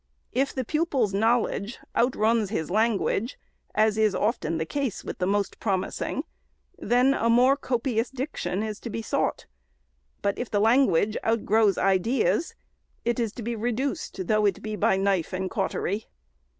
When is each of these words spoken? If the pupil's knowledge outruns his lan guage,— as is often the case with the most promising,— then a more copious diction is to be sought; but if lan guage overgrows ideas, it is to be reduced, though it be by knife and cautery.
If 0.31 0.51
the 0.51 0.65
pupil's 0.65 1.13
knowledge 1.13 1.77
outruns 1.95 2.49
his 2.49 2.71
lan 2.71 2.97
guage,— 2.97 3.37
as 3.85 3.99
is 3.99 4.15
often 4.15 4.57
the 4.57 4.65
case 4.65 5.03
with 5.03 5.19
the 5.19 5.27
most 5.27 5.59
promising,— 5.59 6.23
then 6.91 7.13
a 7.13 7.29
more 7.29 7.55
copious 7.55 8.09
diction 8.09 8.63
is 8.63 8.79
to 8.79 8.89
be 8.89 9.03
sought; 9.03 9.45
but 10.23 10.39
if 10.39 10.51
lan 10.55 10.87
guage 10.87 11.17
overgrows 11.23 11.77
ideas, 11.77 12.55
it 13.05 13.19
is 13.19 13.31
to 13.33 13.43
be 13.43 13.55
reduced, 13.55 14.25
though 14.25 14.47
it 14.47 14.63
be 14.63 14.75
by 14.75 14.97
knife 14.97 15.33
and 15.33 15.51
cautery. 15.51 16.07